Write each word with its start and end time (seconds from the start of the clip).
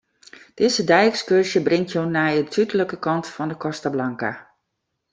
Dizze 0.59 0.83
dei-ekskurzje 0.89 1.59
bringt 1.67 1.93
jo 1.95 2.01
nei 2.15 2.33
de 2.47 2.51
súdlike 2.55 2.97
kant 3.05 3.31
fan 3.35 3.51
'e 3.53 3.61
Costa 3.63 3.89
Blanca. 3.95 4.31